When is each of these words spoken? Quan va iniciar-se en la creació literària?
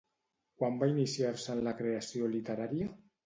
Quan 0.61 0.79
va 0.83 0.87
iniciar-se 0.93 1.53
en 1.55 1.61
la 1.69 1.75
creació 1.83 2.31
literària? 2.39 2.89